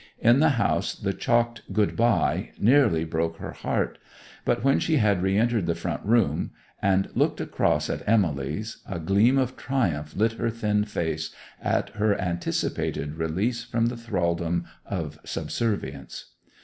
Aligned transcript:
In 0.17 0.39
the 0.39 0.57
house 0.57 0.95
the 0.95 1.13
chalked 1.13 1.61
'Good 1.71 1.95
bye' 1.95 2.53
nearly 2.57 3.03
broke 3.03 3.37
her 3.37 3.51
heart. 3.51 3.99
But 4.45 4.63
when 4.63 4.79
she 4.79 4.97
had 4.97 5.21
re 5.21 5.37
entered 5.37 5.67
the 5.67 5.75
front 5.75 6.03
room, 6.03 6.49
and 6.81 7.09
looked 7.13 7.39
across 7.39 7.87
at 7.87 8.01
Emily's, 8.09 8.77
a 8.87 8.97
gleam 8.99 9.37
of 9.37 9.55
triumph 9.55 10.15
lit 10.15 10.31
her 10.31 10.49
thin 10.49 10.85
face 10.85 11.35
at 11.61 11.89
her 11.97 12.19
anticipated 12.19 13.13
release 13.13 13.63
from 13.63 13.89
the 13.89 13.95
thraldom 13.95 14.65
of 14.87 15.19
subservience. 15.23 16.31